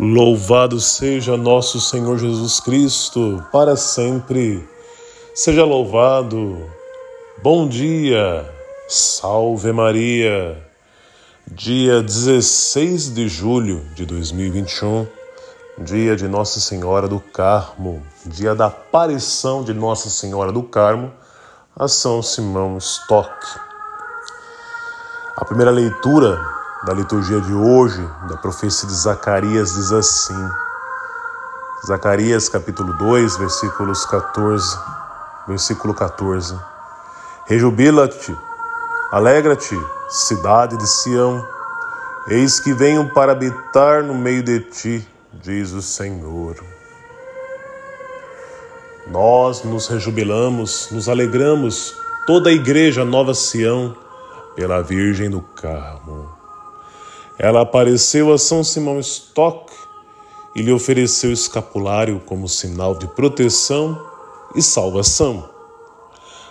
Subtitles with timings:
[0.00, 4.64] Louvado seja nosso Senhor Jesus Cristo, para sempre.
[5.34, 6.70] Seja louvado.
[7.42, 8.48] Bom dia,
[8.88, 10.56] salve Maria.
[11.48, 15.04] Dia 16 de julho de 2021,
[15.78, 21.12] dia de Nossa Senhora do Carmo, dia da aparição de Nossa Senhora do Carmo
[21.76, 23.34] a São Simão Stock.
[25.36, 30.48] A primeira leitura da liturgia de hoje, da profecia de Zacarias, diz assim:
[31.86, 34.78] Zacarias capítulo 2, versículos 14,
[35.46, 36.58] versículo 14.
[37.46, 38.36] Rejubila-te,
[39.10, 41.44] alegra-te, cidade de Sião,
[42.28, 46.56] eis que venho para habitar no meio de ti, diz o Senhor.
[49.10, 51.94] Nós nos rejubilamos, nos alegramos,
[52.26, 53.96] toda a igreja Nova Sião,
[54.54, 56.37] pela Virgem do Carmo.
[57.38, 59.72] Ela apareceu a São Simão Stock
[60.56, 64.00] e lhe ofereceu escapulário como sinal de proteção
[64.56, 65.48] e salvação.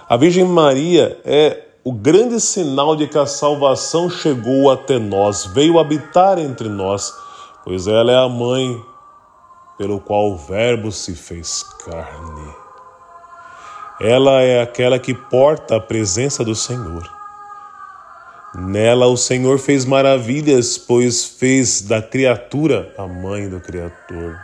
[0.07, 5.79] A Virgem Maria é o grande sinal de que a salvação chegou até nós, veio
[5.79, 7.13] habitar entre nós,
[7.63, 8.81] pois ela é a mãe
[9.77, 12.55] pelo qual o Verbo se fez carne.
[13.99, 17.09] Ela é aquela que porta a presença do Senhor.
[18.57, 24.35] Nela o Senhor fez maravilhas, pois fez da criatura a mãe do Criador.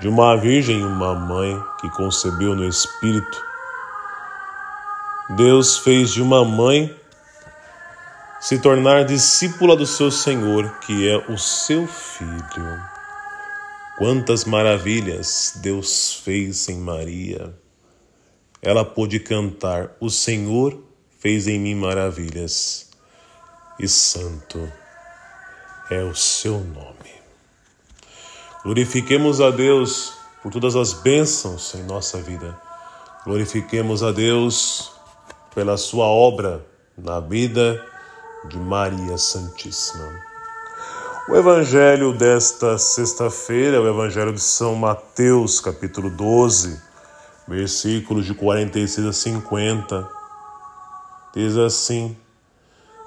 [0.00, 3.40] De uma virgem, uma mãe que concebeu no Espírito.
[5.36, 6.92] Deus fez de uma mãe
[8.40, 12.82] se tornar discípula do seu Senhor, que é o seu Filho.
[13.96, 17.54] Quantas maravilhas Deus fez em Maria!
[18.60, 20.82] Ela pôde cantar: O Senhor
[21.22, 22.88] fez em mim maravilhas,
[23.78, 24.68] e santo
[25.88, 27.12] é o seu nome.
[28.64, 32.60] Glorifiquemos a Deus por todas as bênçãos em nossa vida.
[33.24, 34.90] Glorifiquemos a Deus
[35.54, 36.66] pela sua obra
[36.98, 37.80] na vida
[38.48, 40.10] de Maria Santíssima.
[41.28, 46.82] O evangelho desta sexta-feira é o evangelho de São Mateus, capítulo 12,
[47.46, 50.21] versículos de 46 a 50
[51.34, 52.16] Diz assim: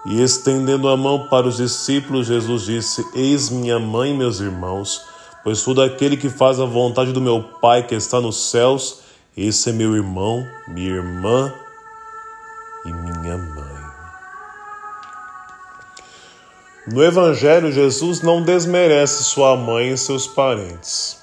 [0.08, 5.02] E estendendo a mão para os discípulos, Jesus disse: Eis minha mãe e meus irmãos,
[5.44, 9.02] pois todo aquele que faz a vontade do meu Pai que está nos céus,
[9.38, 11.54] esse é meu irmão, minha irmã
[12.86, 13.86] e minha mãe.
[16.88, 21.20] No Evangelho, Jesus não desmerece sua mãe e seus parentes.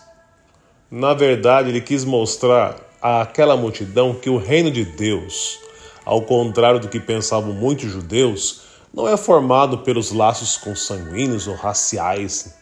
[0.90, 5.58] Na verdade, ele quis mostrar àquela multidão que o reino de Deus
[6.04, 12.54] ao contrário do que pensavam muitos judeus, não é formado pelos laços consanguíneos ou raciais,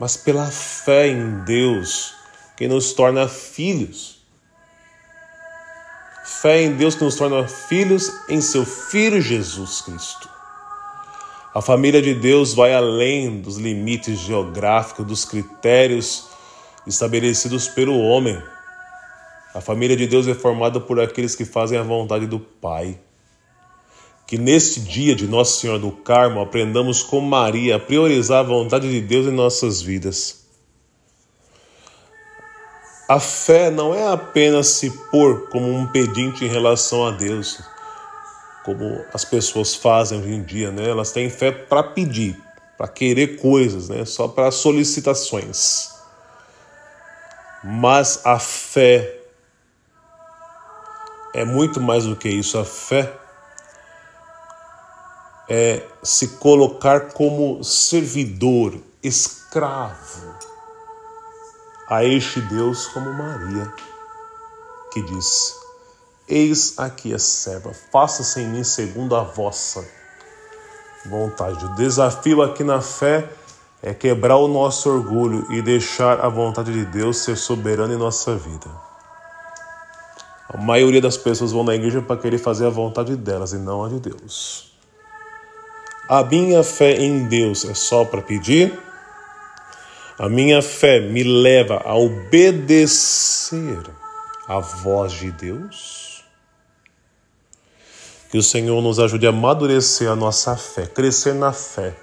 [0.00, 2.14] mas pela fé em Deus
[2.56, 4.22] que nos torna filhos.
[6.24, 10.28] Fé em Deus que nos torna filhos em seu Filho Jesus Cristo.
[11.54, 16.28] A família de Deus vai além dos limites geográficos, dos critérios
[16.86, 18.42] estabelecidos pelo homem.
[19.54, 22.98] A família de Deus é formada por aqueles que fazem a vontade do Pai.
[24.26, 28.90] Que neste dia de Nossa Senhora do Carmo aprendamos com Maria a priorizar a vontade
[28.90, 30.46] de Deus em nossas vidas.
[33.06, 37.60] A fé não é apenas se pôr como um pedinte em relação a Deus,
[38.64, 40.88] como as pessoas fazem hoje em dia, né?
[40.88, 42.40] Elas têm fé para pedir,
[42.78, 44.06] para querer coisas, né?
[44.06, 45.90] Só para solicitações.
[47.62, 49.21] Mas a fé
[51.34, 52.58] é muito mais do que isso.
[52.58, 53.12] A fé
[55.48, 60.34] é se colocar como servidor, escravo
[61.88, 63.72] a este Deus como Maria,
[64.92, 65.54] que disse:
[66.28, 69.86] Eis aqui a serva, faça-se em mim segundo a vossa
[71.06, 71.64] vontade.
[71.64, 73.28] O desafio aqui na fé
[73.82, 78.36] é quebrar o nosso orgulho e deixar a vontade de Deus ser soberana em nossa
[78.36, 78.91] vida.
[80.52, 83.84] A maioria das pessoas vão na igreja para querer fazer a vontade delas e não
[83.84, 84.70] a de Deus.
[86.06, 88.78] A minha fé em Deus é só para pedir?
[90.18, 93.80] A minha fé me leva a obedecer
[94.46, 96.22] a voz de Deus?
[98.30, 101.96] Que o Senhor nos ajude a amadurecer a nossa fé, crescer na fé,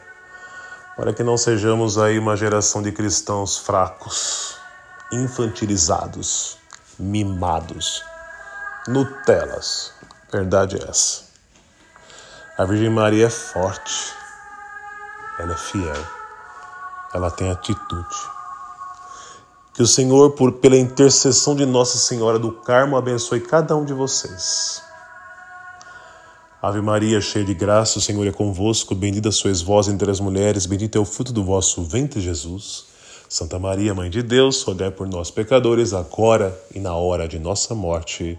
[0.98, 4.56] para que não sejamos aí uma geração de cristãos fracos,
[5.12, 6.58] infantilizados,
[6.98, 8.09] mimados
[8.88, 9.94] Nutelas.
[10.32, 11.24] Verdade é essa.
[12.58, 14.14] A Virgem Maria é forte.
[15.40, 16.06] Ela é fiel.
[17.14, 18.16] ela tem atitude.
[19.74, 23.94] Que o Senhor, por, pela intercessão de Nossa Senhora do Carmo, abençoe cada um de
[23.94, 24.84] vocês.
[26.62, 28.94] Ave Maria, cheia de graça, o Senhor é convosco.
[28.94, 32.88] Bendita sois vós entre as mulheres, bendito é o fruto do vosso ventre, Jesus.
[33.30, 37.74] Santa Maria, Mãe de Deus, rogai por nós, pecadores, agora e na hora de nossa
[37.74, 38.38] morte.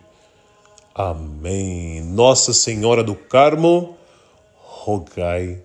[0.95, 2.03] Amém.
[2.03, 3.97] Nossa Senhora do Carmo,
[4.57, 5.63] rogai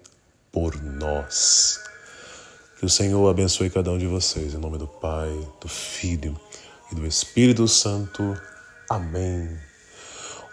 [0.52, 1.80] por nós.
[2.80, 4.54] Que o Senhor abençoe cada um de vocês.
[4.54, 6.40] Em nome do Pai, do Filho
[6.92, 8.40] e do Espírito Santo.
[8.88, 9.50] Amém.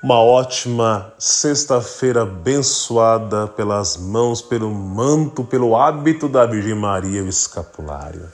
[0.03, 8.27] Uma ótima sexta-feira abençoada pelas mãos, pelo manto, pelo hábito da Virgem Maria, o escapulário.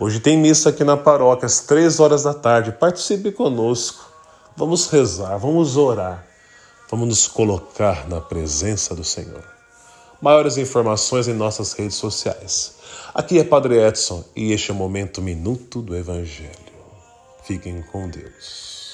[0.00, 2.72] Hoje tem missa aqui na paróquia, às três horas da tarde.
[2.72, 4.07] Participe conosco.
[4.58, 6.26] Vamos rezar, vamos orar,
[6.90, 9.44] vamos nos colocar na presença do Senhor.
[10.20, 12.74] Maiores informações em nossas redes sociais.
[13.14, 16.50] Aqui é Padre Edson e este é o momento minuto do Evangelho.
[17.44, 18.87] Fiquem com Deus.